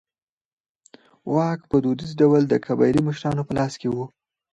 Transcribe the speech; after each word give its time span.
واک 1.35 1.59
په 1.69 1.75
دودیز 1.83 2.11
ډول 2.21 2.41
د 2.47 2.53
قبایلي 2.65 3.01
مشرانو 3.07 3.45
په 3.47 3.53
لاس 3.57 3.73
کې 3.81 3.87
و. 3.91 3.95